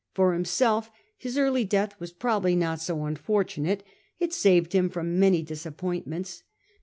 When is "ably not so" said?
2.41-3.05